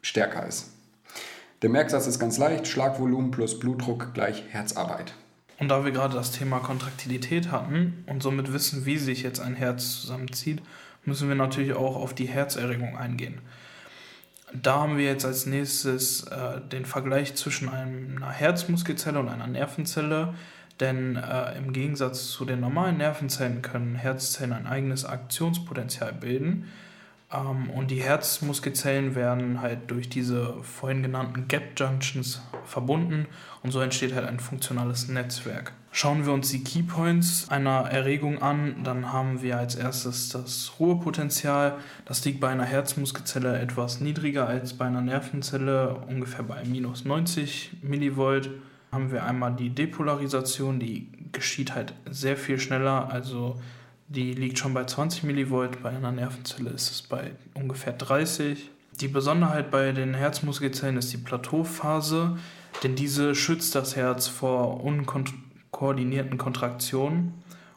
stärker 0.01 0.45
ist. 0.45 0.71
Der 1.61 1.69
Merksatz 1.69 2.07
ist 2.07 2.19
ganz 2.19 2.37
leicht, 2.37 2.67
Schlagvolumen 2.67 3.31
plus 3.31 3.59
Blutdruck 3.59 4.13
gleich 4.13 4.45
Herzarbeit. 4.49 5.13
Und 5.59 5.67
da 5.67 5.83
wir 5.83 5.91
gerade 5.91 6.15
das 6.15 6.31
Thema 6.31 6.59
Kontraktilität 6.59 7.51
hatten 7.51 8.05
und 8.07 8.23
somit 8.23 8.53
wissen, 8.53 8.85
wie 8.85 8.97
sich 8.97 9.23
jetzt 9.23 9.41
ein 9.41 9.55
Herz 9.55 10.01
zusammenzieht, 10.01 10.61
müssen 11.03 11.27
wir 11.27 11.35
natürlich 11.35 11.73
auch 11.73 11.97
auf 11.97 12.13
die 12.13 12.27
Herzerregung 12.27 12.97
eingehen. 12.97 13.39
Da 14.53 14.79
haben 14.79 14.97
wir 14.97 15.05
jetzt 15.05 15.25
als 15.25 15.45
nächstes 15.45 16.23
äh, 16.23 16.61
den 16.71 16.85
Vergleich 16.85 17.35
zwischen 17.35 17.69
einer 17.69 18.31
Herzmuskelzelle 18.31 19.19
und 19.19 19.29
einer 19.29 19.47
Nervenzelle. 19.47 20.33
Denn 20.79 21.17
äh, 21.17 21.57
im 21.57 21.73
Gegensatz 21.73 22.29
zu 22.29 22.45
den 22.45 22.61
normalen 22.61 22.97
Nervenzellen 22.97 23.61
können 23.61 23.95
Herzzellen 23.95 24.53
ein 24.53 24.65
eigenes 24.65 25.05
Aktionspotenzial 25.05 26.13
bilden. 26.13 26.67
Ähm, 27.31 27.69
und 27.69 27.91
die 27.91 28.01
Herzmuskelzellen 28.01 29.13
werden 29.15 29.61
halt 29.61 29.91
durch 29.91 30.09
diese 30.09 30.55
vorhin 30.63 31.03
genannten 31.03 31.47
Gap 31.47 31.77
Junctions 31.77 32.41
verbunden 32.65 33.27
und 33.61 33.71
so 33.71 33.81
entsteht 33.81 34.15
halt 34.15 34.27
ein 34.27 34.39
funktionales 34.39 35.09
Netzwerk. 35.09 35.73
Schauen 35.91 36.25
wir 36.25 36.33
uns 36.33 36.49
die 36.51 36.63
Keypoints 36.63 37.49
einer 37.49 37.89
Erregung 37.89 38.41
an, 38.41 38.83
dann 38.83 39.11
haben 39.11 39.41
wir 39.41 39.57
als 39.57 39.73
erstes 39.73 40.29
das 40.29 40.73
Ruhepotenzial. 40.79 41.77
Das 42.05 42.23
liegt 42.23 42.39
bei 42.39 42.49
einer 42.49 42.63
Herzmuskelzelle 42.63 43.57
etwas 43.59 43.99
niedriger 43.99 44.47
als 44.47 44.73
bei 44.73 44.85
einer 44.85 45.01
Nervenzelle, 45.01 45.95
ungefähr 46.07 46.43
bei 46.43 46.63
minus 46.63 47.05
90 47.05 47.77
Millivolt. 47.81 48.51
Haben 48.91 49.11
wir 49.11 49.25
einmal 49.25 49.55
die 49.55 49.71
Depolarisation, 49.71 50.79
die 50.79 51.07
geschieht 51.31 51.73
halt 51.73 51.93
sehr 52.09 52.37
viel 52.37 52.59
schneller, 52.59 53.11
also 53.11 53.59
die 54.07 54.33
liegt 54.33 54.59
schon 54.59 54.73
bei 54.73 54.85
20 54.85 55.23
Millivolt, 55.23 55.81
bei 55.81 55.89
einer 55.89 56.11
Nervenzelle 56.11 56.69
ist 56.69 56.91
es 56.91 57.01
bei 57.01 57.31
ungefähr 57.55 57.93
30. 57.93 58.69
Die 59.01 59.07
Besonderheit 59.07 59.71
bei 59.71 59.91
den 59.91 60.13
Herzmuskelzellen 60.13 60.97
ist 60.97 61.13
die 61.13 61.17
Plateauphase, 61.17 62.37
denn 62.83 62.95
diese 62.95 63.33
schützt 63.33 63.73
das 63.75 63.95
Herz 63.95 64.27
vor 64.27 64.83
unkoordinierten 65.71 66.37
Kontraktionen 66.37 67.33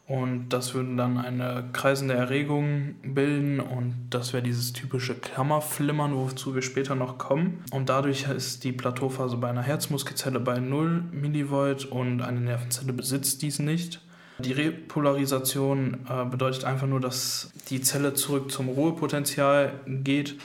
und 0.07 0.49
das 0.49 0.75
würde 0.75 0.97
dann 0.97 1.17
eine 1.17 1.65
kreisende 1.73 2.15
Erregung 2.15 2.97
bilden 3.03 3.61
und 3.61 4.09
das 4.11 4.33
wäre 4.33 4.43
dieses 4.43 4.73
typische 4.73 5.15
Klammerflimmern, 5.15 6.15
wozu 6.15 6.55
wir 6.55 6.63
später 6.63 6.95
noch 6.95 7.19
kommen. 7.19 7.65
Und 7.71 7.89
dadurch 7.89 8.29
ist 8.29 8.65
die 8.65 8.73
Plateauphase 8.73 9.37
bei 9.37 9.49
einer 9.49 9.63
Herzmuskelzelle 9.63 10.41
bei 10.41 10.59
0 10.59 11.05
Millivolt 11.13 11.85
und 11.85 12.21
eine 12.21 12.41
Nervenzelle 12.41 12.93
besitzt 12.93 13.43
dies 13.43 13.59
nicht. 13.59 14.01
Die 14.39 14.53
Repolarisation 14.53 16.07
äh, 16.09 16.25
bedeutet 16.25 16.65
einfach 16.65 16.89
nur, 16.89 17.01
dass 17.01 17.53
die 17.69 17.81
Zelle 17.81 18.13
zurück 18.15 18.51
zum 18.51 18.69
Ruhepotenzial 18.69 19.73
geht 19.87 20.37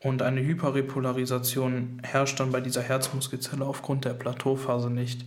und 0.00 0.22
eine 0.22 0.42
Hyperrepolarisation 0.42 2.00
herrscht 2.02 2.38
dann 2.38 2.52
bei 2.52 2.60
dieser 2.60 2.82
Herzmuskelzelle 2.82 3.64
aufgrund 3.64 4.04
der 4.04 4.12
Plateauphase 4.14 4.90
nicht. 4.90 5.24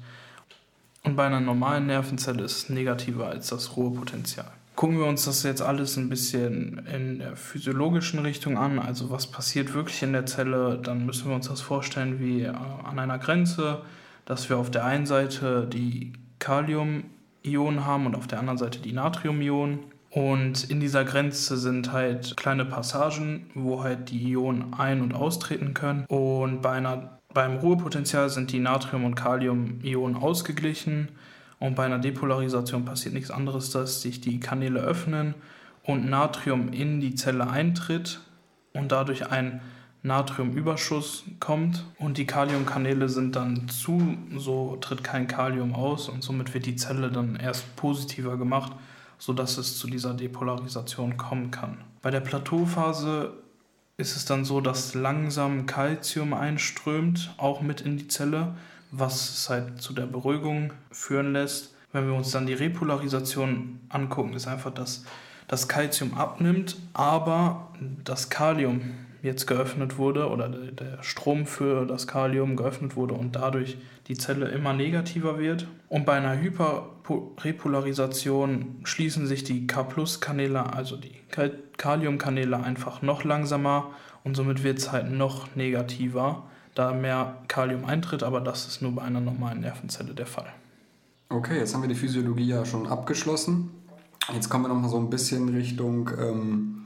Und 1.03 1.15
bei 1.15 1.25
einer 1.25 1.39
normalen 1.39 1.87
Nervenzelle 1.87 2.43
ist 2.43 2.57
es 2.57 2.69
negativer 2.69 3.27
als 3.27 3.47
das 3.47 3.75
Ruhepotenzial. 3.75 4.51
Gucken 4.75 4.97
wir 4.97 5.05
uns 5.05 5.25
das 5.25 5.43
jetzt 5.43 5.61
alles 5.61 5.97
ein 5.97 6.09
bisschen 6.09 6.85
in 6.91 7.19
der 7.19 7.35
physiologischen 7.35 8.19
Richtung 8.19 8.57
an, 8.57 8.79
also 8.79 9.09
was 9.09 9.27
passiert 9.27 9.73
wirklich 9.73 10.01
in 10.01 10.13
der 10.13 10.25
Zelle, 10.25 10.79
dann 10.81 11.05
müssen 11.05 11.27
wir 11.27 11.35
uns 11.35 11.47
das 11.49 11.61
vorstellen 11.61 12.19
wie 12.19 12.43
äh, 12.43 12.47
an 12.47 12.97
einer 12.97 13.19
Grenze, 13.19 13.81
dass 14.25 14.49
wir 14.49 14.57
auf 14.57 14.71
der 14.71 14.85
einen 14.85 15.05
Seite 15.05 15.67
die 15.67 16.13
Kalium 16.39 17.03
Ionen 17.43 17.85
haben 17.85 18.05
und 18.05 18.15
auf 18.15 18.27
der 18.27 18.39
anderen 18.39 18.57
Seite 18.57 18.79
die 18.79 18.93
Natriumionen. 18.93 19.79
Und 20.09 20.69
in 20.69 20.81
dieser 20.81 21.05
Grenze 21.05 21.57
sind 21.57 21.93
halt 21.93 22.35
kleine 22.35 22.65
Passagen, 22.65 23.49
wo 23.55 23.81
halt 23.83 24.09
die 24.09 24.31
Ionen 24.31 24.73
ein- 24.73 25.01
und 25.01 25.13
austreten 25.13 25.73
können. 25.73 26.05
Und 26.07 26.61
bei 26.61 26.71
einer, 26.71 27.19
beim 27.33 27.57
Ruhepotenzial 27.57 28.29
sind 28.29 28.51
die 28.51 28.59
Natrium- 28.59 29.05
und 29.05 29.15
Kalium-Ionen 29.15 30.15
ausgeglichen. 30.15 31.09
Und 31.59 31.75
bei 31.75 31.85
einer 31.85 31.99
Depolarisation 31.99 32.85
passiert 32.85 33.13
nichts 33.13 33.31
anderes, 33.31 33.69
dass 33.69 34.01
sich 34.01 34.19
die 34.19 34.39
Kanäle 34.39 34.79
öffnen 34.79 35.35
und 35.83 36.09
Natrium 36.09 36.73
in 36.73 36.99
die 37.01 37.15
Zelle 37.15 37.49
eintritt 37.49 38.21
und 38.73 38.91
dadurch 38.91 39.29
ein 39.29 39.61
Natriumüberschuss 40.03 41.25
kommt 41.39 41.85
und 41.99 42.17
die 42.17 42.25
Kaliumkanäle 42.25 43.07
sind 43.07 43.35
dann 43.35 43.69
zu, 43.69 44.17
so 44.35 44.77
tritt 44.81 45.03
kein 45.03 45.27
Kalium 45.27 45.75
aus 45.75 46.09
und 46.09 46.23
somit 46.23 46.53
wird 46.55 46.65
die 46.65 46.75
Zelle 46.75 47.11
dann 47.11 47.35
erst 47.35 47.75
positiver 47.75 48.37
gemacht, 48.37 48.71
sodass 49.19 49.59
es 49.59 49.77
zu 49.77 49.87
dieser 49.87 50.15
Depolarisation 50.15 51.17
kommen 51.17 51.51
kann. 51.51 51.77
Bei 52.01 52.09
der 52.09 52.21
Plateauphase 52.21 53.33
ist 54.01 54.15
es 54.15 54.25
dann 54.25 54.43
so, 54.43 54.59
dass 54.59 54.95
langsam 54.95 55.65
Calcium 55.67 56.33
einströmt, 56.33 57.33
auch 57.37 57.61
mit 57.61 57.81
in 57.81 57.97
die 57.97 58.07
Zelle, 58.07 58.55
was 58.91 59.29
es 59.29 59.49
halt 59.49 59.81
zu 59.81 59.93
der 59.93 60.07
Beruhigung 60.07 60.73
führen 60.91 61.31
lässt. 61.31 61.73
Wenn 61.93 62.07
wir 62.07 62.15
uns 62.15 62.31
dann 62.31 62.47
die 62.47 62.53
Repolarisation 62.53 63.79
angucken, 63.89 64.33
ist 64.33 64.47
einfach, 64.47 64.73
dass 64.73 65.05
das 65.47 65.67
Calcium 65.67 66.15
abnimmt, 66.15 66.77
aber 66.93 67.69
das 68.03 68.29
Kalium 68.29 68.81
jetzt 69.21 69.45
geöffnet 69.45 69.97
wurde 69.97 70.29
oder 70.29 70.49
der 70.49 71.03
Strom 71.03 71.45
für 71.45 71.85
das 71.85 72.07
Kalium 72.07 72.55
geöffnet 72.55 72.95
wurde 72.95 73.13
und 73.13 73.35
dadurch 73.35 73.77
die 74.07 74.17
Zelle 74.17 74.47
immer 74.47 74.73
negativer 74.73 75.37
wird. 75.37 75.67
Und 75.89 76.05
bei 76.05 76.13
einer 76.13 76.41
Hyperrepolarisation 76.41 78.77
schließen 78.83 79.27
sich 79.27 79.43
die 79.43 79.67
K-Plus-Kanäle, 79.67 80.73
also 80.73 80.95
die 80.97 81.11
Kaliumkanäle, 81.77 82.63
einfach 82.63 83.01
noch 83.01 83.23
langsamer 83.23 83.91
und 84.23 84.35
somit 84.35 84.63
wird 84.63 84.79
es 84.79 84.91
halt 84.91 85.11
noch 85.11 85.55
negativer, 85.55 86.43
da 86.73 86.93
mehr 86.93 87.37
Kalium 87.47 87.85
eintritt, 87.85 88.23
aber 88.23 88.41
das 88.41 88.67
ist 88.67 88.81
nur 88.81 88.93
bei 88.93 89.03
einer 89.03 89.21
normalen 89.21 89.61
Nervenzelle 89.61 90.13
der 90.13 90.25
Fall. 90.25 90.47
Okay, 91.29 91.59
jetzt 91.59 91.73
haben 91.73 91.81
wir 91.81 91.89
die 91.89 91.95
Physiologie 91.95 92.47
ja 92.47 92.65
schon 92.65 92.87
abgeschlossen. 92.87 93.69
Jetzt 94.33 94.49
kommen 94.49 94.65
wir 94.65 94.69
noch 94.69 94.81
mal 94.81 94.89
so 94.89 94.97
ein 94.97 95.09
bisschen 95.09 95.49
Richtung 95.49 96.09
ähm 96.19 96.80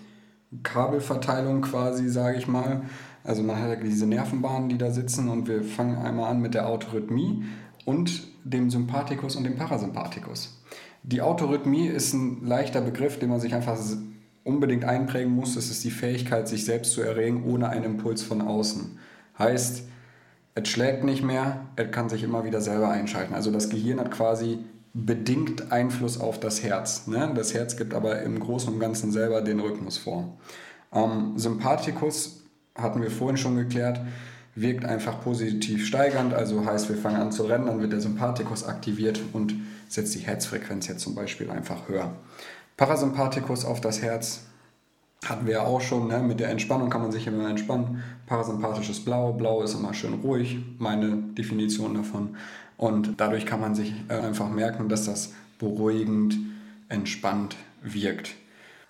Kabelverteilung 0.63 1.61
quasi, 1.61 2.09
sage 2.09 2.37
ich 2.37 2.47
mal. 2.47 2.83
Also 3.23 3.41
man 3.41 3.57
hat 3.57 3.83
diese 3.83 4.05
Nervenbahnen, 4.05 4.69
die 4.69 4.77
da 4.77 4.91
sitzen 4.91 5.29
und 5.29 5.47
wir 5.47 5.63
fangen 5.63 5.97
einmal 5.97 6.31
an 6.31 6.41
mit 6.41 6.53
der 6.53 6.67
Autorhythmie 6.67 7.43
und 7.85 8.27
dem 8.43 8.69
Sympathikus 8.69 9.35
und 9.35 9.43
dem 9.43 9.55
Parasympathikus. 9.55 10.61
Die 11.03 11.21
Autorhythmie 11.21 11.87
ist 11.87 12.13
ein 12.13 12.45
leichter 12.45 12.81
Begriff, 12.81 13.19
den 13.19 13.29
man 13.29 13.39
sich 13.39 13.53
einfach 13.53 13.77
unbedingt 14.43 14.85
einprägen 14.85 15.33
muss. 15.33 15.55
Es 15.55 15.69
ist 15.71 15.83
die 15.83 15.91
Fähigkeit, 15.91 16.47
sich 16.47 16.65
selbst 16.65 16.93
zu 16.93 17.01
erregen 17.01 17.43
ohne 17.45 17.69
einen 17.69 17.85
Impuls 17.85 18.23
von 18.23 18.41
außen. 18.41 18.99
Heißt, 19.37 19.83
es 20.55 20.69
schlägt 20.69 21.03
nicht 21.03 21.23
mehr, 21.23 21.65
es 21.75 21.91
kann 21.91 22.09
sich 22.09 22.23
immer 22.23 22.45
wieder 22.45 22.61
selber 22.61 22.89
einschalten. 22.89 23.33
Also 23.33 23.51
das 23.51 23.69
Gehirn 23.69 23.99
hat 23.99 24.11
quasi 24.11 24.59
bedingt 24.95 25.73
Einfluss 25.73 26.19
auf 26.19 26.39
das 26.39 26.63
Herz. 26.63 27.05
Ne? 27.07 27.31
Das 27.35 27.53
Herz 27.53 27.75
gibt 27.75 27.93
aber 27.93 28.21
im 28.21 28.39
Großen 28.39 28.73
und 28.73 28.79
Ganzen 28.79 29.11
selber 29.11 29.41
den 29.41 29.59
Rhythmus 29.59 29.97
vor. 29.97 30.37
Ähm, 30.93 31.33
Sympathikus 31.35 32.43
hatten 32.75 33.01
wir 33.01 33.11
vorhin 33.11 33.37
schon 33.37 33.57
geklärt, 33.57 33.99
wirkt 34.55 34.85
einfach 34.85 35.21
positiv 35.21 35.85
steigernd, 35.85 36.33
also 36.33 36.65
heißt, 36.65 36.87
wir 36.87 36.95
fangen 36.95 37.17
an 37.17 37.33
zu 37.33 37.43
rennen, 37.43 37.65
dann 37.65 37.81
wird 37.81 37.91
der 37.91 37.99
Sympathikus 37.99 38.63
aktiviert 38.63 39.19
und 39.33 39.53
setzt 39.89 40.15
die 40.15 40.19
Herzfrequenz 40.19 40.87
jetzt 40.87 41.01
zum 41.01 41.13
Beispiel 41.13 41.49
einfach 41.49 41.89
höher. 41.89 42.15
Parasympathikus 42.77 43.65
auf 43.65 43.81
das 43.81 44.01
Herz 44.01 44.43
hatten 45.25 45.45
wir 45.45 45.53
ja 45.53 45.63
auch 45.63 45.81
schon, 45.81 46.07
ne? 46.07 46.19
mit 46.19 46.39
der 46.39 46.49
Entspannung 46.49 46.89
kann 46.89 47.01
man 47.01 47.11
sich 47.11 47.27
immer 47.27 47.49
entspannen. 47.49 48.01
Parasympathisches 48.27 49.03
Blau, 49.03 49.33
Blau 49.33 49.61
ist 49.61 49.73
immer 49.73 49.93
schön 49.93 50.13
ruhig, 50.13 50.59
meine 50.77 51.17
Definition 51.37 51.95
davon. 51.95 52.37
Und 52.77 53.15
dadurch 53.17 53.45
kann 53.45 53.61
man 53.61 53.75
sich 53.75 53.93
äh, 54.09 54.13
einfach 54.13 54.49
merken, 54.49 54.89
dass 54.89 55.05
das 55.05 55.33
beruhigend, 55.59 56.37
entspannt 56.89 57.55
wirkt. 57.81 58.35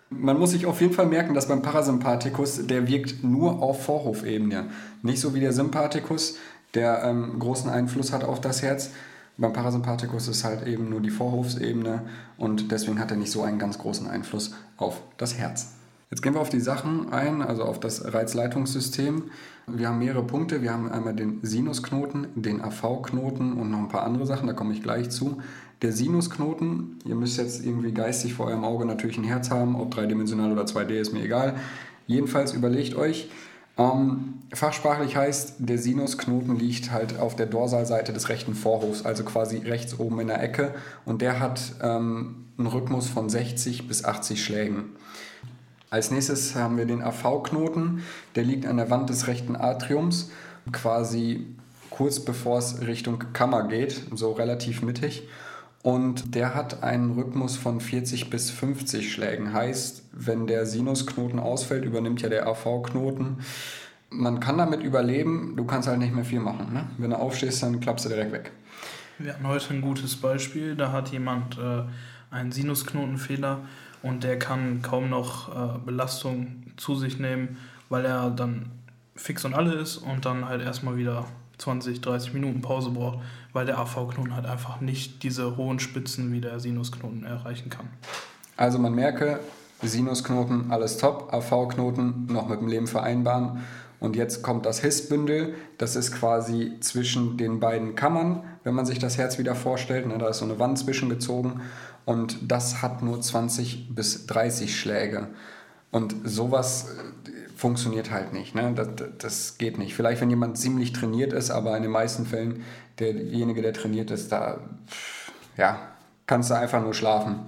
Man 0.10 0.38
muss 0.38 0.52
sich 0.52 0.66
auf 0.66 0.82
jeden 0.82 0.94
Fall 0.94 1.08
merken, 1.08 1.34
dass 1.34 1.48
beim 1.48 1.62
Parasympathikus, 1.62 2.68
der 2.68 2.88
wirkt 2.88 3.24
nur 3.24 3.62
auf 3.62 3.84
Vorhofebene. 3.84 4.68
Nicht 5.02 5.20
so 5.20 5.34
wie 5.34 5.40
der 5.40 5.54
Sympathikus, 5.54 6.38
der 6.74 7.04
ähm, 7.04 7.40
großen 7.40 7.70
Einfluss 7.70 8.12
hat 8.12 8.24
auf 8.24 8.42
das 8.42 8.62
Herz. 8.62 8.92
Beim 9.38 9.54
Parasympathikus 9.54 10.28
ist 10.28 10.44
halt 10.44 10.66
eben 10.66 10.90
nur 10.90 11.02
die 11.02 11.10
Vorhofsebene 11.10 12.04
und 12.38 12.72
deswegen 12.72 13.00
hat 13.00 13.12
er 13.12 13.18
nicht 13.18 13.32
so 13.32 13.44
einen 13.44 13.60
ganz 13.60 13.78
großen 13.78 14.08
Einfluss 14.08 14.54
auf 14.78 15.02
das 15.18 15.38
Herz. 15.38 15.75
Jetzt 16.16 16.22
gehen 16.22 16.34
wir 16.34 16.40
auf 16.40 16.48
die 16.48 16.62
Sachen 16.62 17.12
ein, 17.12 17.42
also 17.42 17.64
auf 17.64 17.78
das 17.78 18.14
Reizleitungssystem. 18.14 19.24
Wir 19.68 19.90
haben 19.90 20.00
mehrere 20.00 20.24
Punkte. 20.24 20.62
Wir 20.62 20.72
haben 20.72 20.90
einmal 20.90 21.14
den 21.14 21.40
Sinusknoten, 21.42 22.28
den 22.36 22.62
AV-Knoten 22.62 23.52
und 23.52 23.70
noch 23.70 23.80
ein 23.80 23.90
paar 23.90 24.04
andere 24.04 24.26
Sachen, 24.26 24.48
da 24.48 24.54
komme 24.54 24.74
ich 24.74 24.82
gleich 24.82 25.10
zu. 25.10 25.42
Der 25.82 25.92
Sinusknoten, 25.92 27.00
ihr 27.04 27.16
müsst 27.16 27.38
jetzt 27.38 27.66
irgendwie 27.66 27.92
geistig 27.92 28.34
vor 28.34 28.46
eurem 28.46 28.64
Auge 28.64 28.86
natürlich 28.86 29.18
ein 29.18 29.26
Herz 29.26 29.52
haben, 29.52 29.76
ob 29.76 29.92
dreidimensional 29.92 30.54
oder 30.54 30.64
2D, 30.64 30.92
ist 30.92 31.12
mir 31.12 31.22
egal. 31.22 31.56
Jedenfalls 32.08 32.54
überlegt 32.54 32.96
euch, 32.96 33.30
ähm, 33.78 34.36
fachsprachlich 34.54 35.18
heißt, 35.18 35.56
der 35.60 35.78
Sinusknoten 35.78 36.58
liegt 36.58 36.92
halt 36.92 37.20
auf 37.20 37.36
der 37.36 37.48
Dorsalseite 37.48 38.14
des 38.14 38.30
rechten 38.30 38.56
Vorhofs, 38.56 39.04
also 39.04 39.26
quasi 39.26 39.58
rechts 39.58 40.00
oben 40.00 40.22
in 40.22 40.28
der 40.28 40.42
Ecke 40.42 40.76
und 41.04 41.22
der 41.22 41.42
hat 41.42 41.74
ähm, 41.82 42.46
einen 42.58 42.68
Rhythmus 42.68 43.10
von 43.10 43.28
60 43.28 43.90
bis 43.90 44.06
80 44.06 44.42
Schlägen. 44.42 44.96
Als 45.90 46.12
nächstes 46.12 46.56
haben 46.56 46.78
wir 46.78 46.86
den 46.86 47.02
AV-Knoten, 47.02 48.04
der 48.36 48.44
liegt 48.44 48.66
an 48.66 48.78
der 48.78 48.90
Wand 48.90 49.10
des 49.10 49.28
rechten 49.28 49.56
Atriums, 49.56 50.32
quasi 50.72 51.46
kurz 51.90 52.20
bevor 52.20 52.58
es 52.58 52.82
Richtung 52.82 53.20
Kammer 53.34 53.68
geht, 53.68 54.02
so 54.14 54.32
relativ 54.32 54.82
mittig. 54.82 55.28
Und 55.84 56.34
der 56.34 56.56
hat 56.56 56.82
einen 56.84 57.12
Rhythmus 57.12 57.58
von 57.58 57.80
40 57.80 58.32
bis 58.32 58.50
50 58.50 59.14
Schlägen. 59.14 59.54
Heißt, 59.54 60.04
wenn 60.12 60.48
der 60.48 60.66
Sinusknoten 60.66 61.40
ausfällt, 61.40 61.86
übernimmt 61.86 62.22
ja 62.24 62.30
der 62.30 62.48
AV-Knoten. 62.48 63.38
Man 64.10 64.40
kann 64.40 64.58
damit 64.58 64.82
überleben, 64.82 65.54
du 65.56 65.64
kannst 65.64 65.88
halt 65.88 66.00
nicht 66.00 66.16
mehr 66.16 66.26
viel 66.26 66.40
machen. 66.40 66.74
Ne? 66.74 66.88
Wenn 66.98 67.12
du 67.12 67.20
aufstehst, 67.20 67.62
dann 67.62 67.80
klappst 67.80 68.06
du 68.06 68.10
direkt 68.10 68.32
weg. 68.32 68.52
Wir 69.20 69.34
hatten 69.34 69.48
heute 69.48 69.76
ein 69.76 69.82
gutes 69.82 70.16
Beispiel. 70.16 70.76
Da 70.76 70.92
hat 70.92 71.10
jemand 71.10 71.58
äh, 71.60 71.84
einen 72.36 72.52
Sinusknotenfehler 72.52 73.60
und 74.04 74.24
der 74.24 74.38
kann 74.38 74.82
kaum 74.82 75.10
noch 75.10 75.50
äh, 75.50 75.80
Belastung 75.84 76.64
zu 76.78 76.96
sich 76.96 77.18
nehmen, 77.18 77.58
weil 77.90 78.06
er 78.06 78.30
dann 78.30 78.70
fix 79.16 79.46
und 79.46 79.54
alle 79.54 79.74
ist 79.74 79.98
und 79.98 80.26
dann 80.26 80.48
halt 80.48 80.62
erstmal 80.62 80.98
wieder 80.98 81.26
20, 81.58 82.02
30 82.02 82.34
Minuten 82.34 82.62
Pause 82.62 82.90
braucht, 82.92 83.20
weil 83.54 83.66
der 83.66 83.80
AV-Knoten 83.80 84.36
halt 84.36 84.46
einfach 84.46 84.82
nicht 84.82 85.24
diese 85.24 85.56
hohen 85.56 85.80
Spitzen 85.80 86.34
wie 86.34 86.42
der 86.42 86.60
Sinusknoten 86.60 87.24
erreichen 87.24 87.70
kann. 87.70 87.88
Also 88.58 88.78
man 88.78 88.94
merke, 88.94 89.40
Sinusknoten 89.82 90.72
alles 90.72 90.98
top, 90.98 91.34
AV-Knoten 91.34 92.28
noch 92.28 92.50
mit 92.50 92.60
dem 92.60 92.68
Leben 92.68 92.88
vereinbaren. 92.88 93.64
Und 94.02 94.18
jetzt 94.18 94.44
kommt 94.44 94.66
das 94.66 94.82
Hissbündel, 94.82 95.56
das 95.78 95.96
ist 95.96 96.12
quasi 96.12 96.74
zwischen 96.82 97.38
den 97.38 97.62
beiden 97.62 97.96
Kammern, 97.96 98.44
wenn 98.64 98.76
man 98.76 98.86
sich 98.86 99.00
das 99.00 99.18
Herz 99.18 99.40
wieder 99.40 99.56
vorstellt. 99.56 100.06
Ne, 100.06 100.18
da 100.18 100.28
ist 100.28 100.40
so 100.40 100.46
eine 100.46 100.60
Wand 100.60 100.78
zwischengezogen 100.78 101.62
und 102.06 102.52
das 102.52 102.82
hat 102.82 103.02
nur 103.02 103.20
20 103.20 103.94
bis 103.94 104.28
30 104.28 104.80
Schläge. 104.80 105.30
Und 105.92 106.16
sowas 106.24 106.88
funktioniert 107.56 108.12
halt 108.12 108.34
nicht. 108.34 108.54
Ne? 108.54 108.74
Das, 108.76 108.90
das 109.18 109.58
geht 109.58 109.78
nicht. 109.78 109.96
Vielleicht, 109.96 110.22
wenn 110.22 110.30
jemand 110.30 110.58
ziemlich 110.58 110.94
trainiert 110.94 111.34
ist, 111.34 111.52
aber 111.52 111.76
in 111.76 111.84
den 111.84 111.92
meisten 111.92 112.26
Fällen 112.26 112.64
derjenige, 113.00 113.62
der 113.62 113.74
trainiert 113.74 114.12
ist, 114.12 114.32
da 114.32 114.60
ja, 115.58 115.80
kannst 116.28 116.50
du 116.50 116.56
einfach 116.56 116.82
nur 116.82 116.94
schlafen. 116.94 117.48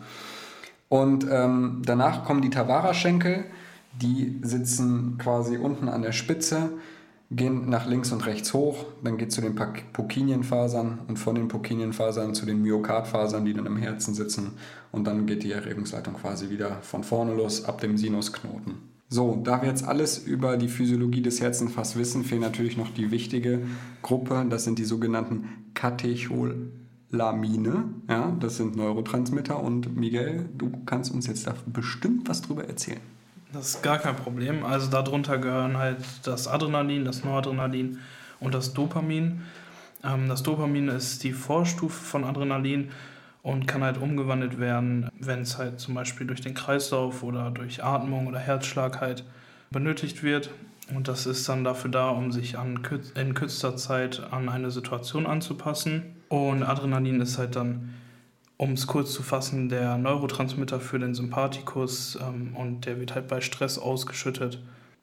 Und 0.90 1.28
ähm, 1.30 1.82
danach 1.86 2.24
kommen 2.24 2.42
die 2.42 2.50
Tavara-Schenkel, 2.50 3.46
die 4.02 4.40
sitzen 4.42 5.18
quasi 5.18 5.58
unten 5.58 5.90
an 5.90 6.02
der 6.02 6.14
Spitze, 6.14 6.70
gehen 7.30 7.70
nach 7.70 7.88
links 7.88 8.12
und 8.12 8.26
rechts 8.26 8.54
hoch, 8.54 8.86
dann 9.04 9.18
geht 9.18 9.32
zu 9.32 9.42
den 9.42 9.56
Purkinjenfasern 9.56 11.00
und 11.08 11.18
von 11.18 11.36
den 11.36 11.50
Purkinjenfasern 11.50 12.34
zu 12.34 12.46
den 12.46 12.62
Myokardfasern, 12.62 13.44
die 13.44 13.54
dann 13.54 13.66
im 13.66 13.78
Herzen 13.78 14.14
sitzen 14.14 14.54
und 14.92 15.06
dann 15.06 15.26
geht 15.26 15.44
die 15.44 15.52
Erregungsleitung 15.52 16.14
quasi 16.14 16.50
wieder 16.50 16.78
von 16.82 17.04
vorne 17.04 17.34
los 17.34 17.66
ab 17.66 17.82
dem 17.82 17.98
Sinusknoten. 17.98 18.76
So, 19.10 19.40
da 19.42 19.62
wir 19.62 19.70
jetzt 19.70 19.86
alles 19.86 20.20
über 20.20 20.58
die 20.58 20.68
Physiologie 20.68 21.22
des 21.22 21.40
Herzens 21.40 21.72
fast 21.72 21.98
wissen, 21.98 22.26
fehlt 22.26 22.42
natürlich 22.42 22.76
noch 22.76 22.94
die 22.94 23.10
wichtige 23.10 23.62
Gruppe. 24.02 24.46
Das 24.50 24.66
sind 24.66 24.80
die 24.80 24.86
sogenannten 24.86 25.48
Katecholamine. 25.76 27.86
Ja, 28.10 28.36
das 28.38 28.58
sind 28.58 28.76
Neurotransmitter. 28.76 29.64
Und 29.64 29.96
Miguel, 29.96 30.50
du 30.58 30.70
kannst 30.86 31.14
uns 31.14 31.26
jetzt 31.26 31.48
da 31.48 31.56
bestimmt 31.68 32.28
was 32.28 32.42
drüber 32.42 32.66
erzählen. 32.66 33.00
Das 33.54 33.76
ist 33.76 33.84
gar 33.84 33.98
kein 33.98 34.16
Problem. 34.16 34.66
Also 34.66 34.90
darunter 34.90 35.38
gehören 35.38 35.78
halt 35.78 36.00
das 36.24 36.48
Adrenalin, 36.48 37.06
das 37.06 37.24
Noradrenalin 37.24 38.00
und 38.40 38.54
das 38.54 38.74
Dopamin. 38.74 39.42
Ähm, 40.04 40.28
das 40.28 40.44
Dopamin 40.44 40.90
ist 40.90 41.24
die 41.24 41.32
Vorstufe 41.34 42.04
von 42.04 42.24
Adrenalin 42.24 42.92
und 43.44 43.66
kann 43.66 43.84
halt 43.84 43.98
umgewandelt 43.98 44.60
werden, 44.60 45.10
wenn 45.20 45.42
es 45.42 45.58
halt 45.58 45.80
zum 45.80 45.94
Beispiel 45.94 46.28
durch 46.28 46.42
den 46.42 46.54
Kreislauf 46.54 47.24
oder 47.24 47.50
durch 47.50 47.84
Atmung 47.84 48.28
oder 48.28 48.40
Herzschlag 48.40 49.00
halt 49.00 49.24
benötigt 49.72 50.24
wird. 50.24 50.50
Und 50.94 51.08
das 51.08 51.26
ist 51.26 51.48
dann 51.48 51.64
dafür 51.64 51.92
da, 51.92 52.10
um 52.10 52.32
sich 52.32 52.58
an, 52.58 52.80
in 53.16 53.34
kürzester 53.34 53.76
Zeit 53.78 54.22
an 54.32 54.50
eine 54.50 54.72
Situation 54.72 55.26
anzupassen. 55.26 56.16
Und 56.30 56.64
Adrenalin 56.64 57.22
ist 57.22 57.38
halt 57.38 57.56
dann, 57.56 57.94
um 58.58 58.74
es 58.74 58.88
kurz 58.88 59.14
zu 59.14 59.24
fassen, 59.24 59.70
der 59.70 59.98
Neurotransmitter 59.98 60.80
für 60.80 61.00
den 61.00 61.14
Sympathikus 61.14 62.18
ähm, 62.22 62.56
und 62.56 62.86
der 62.86 63.00
wird 63.00 63.16
halt 63.16 63.28
bei 63.28 63.40
Stress 63.42 63.78
ausgeschüttet. 63.78 64.60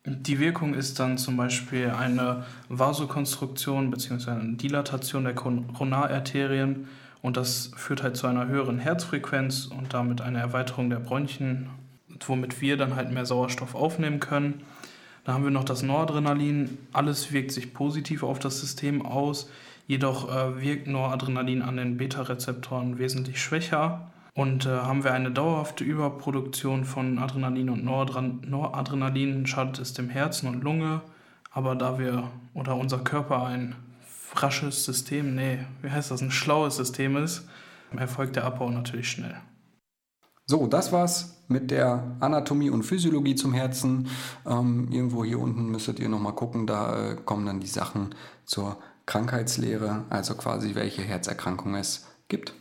Die 0.07 0.39
Wirkung 0.39 0.75
ist 0.75 0.99
dann 0.99 1.17
zum 1.17 1.37
Beispiel 1.37 1.89
eine 1.91 2.45
Vasokonstruktion 2.69 3.91
bzw. 3.91 4.33
eine 4.33 4.53
Dilatation 4.55 5.25
der 5.25 5.35
Koronararterien 5.35 6.89
und 7.23 7.39
das 7.39 7.71
führt 7.75 8.03
halt 8.03 8.17
zu 8.17 8.27
einer 8.27 8.47
höheren 8.47 8.79
Herzfrequenz 8.79 9.64
und 9.64 9.95
damit 9.95 10.21
einer 10.21 10.40
Erweiterung 10.40 10.90
der 10.90 10.99
Bronchien, 10.99 11.71
womit 12.27 12.61
wir 12.61 12.77
dann 12.77 12.97
halt 12.97 13.12
mehr 13.12 13.25
Sauerstoff 13.25 13.75
aufnehmen 13.75 14.21
können. 14.21 14.62
Da 15.25 15.33
haben 15.33 15.45
wir 15.45 15.51
noch 15.51 15.64
das 15.64 15.83
Noradrenalin. 15.83 16.77
Alles 16.93 17.33
wirkt 17.33 17.53
sich 17.53 17.73
positiv 17.73 18.25
auf 18.25 18.38
das 18.38 18.61
System 18.61 19.07
aus. 19.07 19.49
Jedoch 19.87 20.35
äh, 20.35 20.61
wirkt 20.61 20.87
Noradrenalin 20.87 21.62
an 21.62 21.77
den 21.77 21.97
Beta-Rezeptoren 21.97 22.99
wesentlich 22.99 23.42
schwächer. 23.42 24.11
Und 24.35 24.66
äh, 24.66 24.70
haben 24.70 25.05
wir 25.05 25.12
eine 25.12 25.31
dauerhafte 25.31 25.85
Überproduktion 25.85 26.85
von 26.85 27.18
Adrenalin 27.18 27.70
und 27.70 27.85
Noradrenalin, 27.85 29.47
schadet 29.47 29.79
es 29.79 29.92
dem 29.92 30.09
Herzen 30.09 30.49
und 30.49 30.64
Lunge. 30.64 31.03
Aber 31.51 31.77
da 31.77 31.99
wir 31.99 32.31
oder 32.53 32.77
unser 32.77 32.99
Körper 32.99 33.44
ein 33.47 33.77
rasches 34.35 34.85
System, 34.85 35.37
nee, 35.37 35.59
wie 35.83 35.90
heißt 35.90 36.11
das, 36.11 36.20
ein 36.20 36.33
schlaues 36.33 36.77
System 36.77 37.16
ist, 37.16 37.49
erfolgt 37.97 38.35
der 38.35 38.44
Abbau 38.44 38.70
natürlich 38.70 39.09
schnell. 39.09 39.37
So, 40.47 40.66
das 40.66 40.92
war's 40.92 41.44
mit 41.49 41.70
der 41.70 42.16
Anatomie 42.20 42.70
und 42.70 42.83
Physiologie 42.83 43.35
zum 43.35 43.55
Herzen. 43.55 44.09
Ähm, 44.47 44.88
irgendwo 44.90 45.25
hier 45.25 45.38
unten 45.38 45.70
müsstet 45.70 46.01
ihr 46.01 46.09
nochmal 46.09 46.35
gucken, 46.35 46.66
da 46.66 47.12
äh, 47.12 47.16
kommen 47.16 47.47
dann 47.47 47.61
die 47.61 47.66
Sachen 47.66 48.14
zur 48.44 48.79
Krankheitslehre, 49.07 50.05
also 50.11 50.35
quasi 50.35 50.75
welche 50.75 51.03
Herzerkrankung 51.03 51.75
es 51.75 52.07
gibt. 52.29 52.55